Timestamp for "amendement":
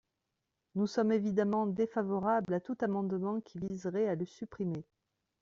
2.81-3.39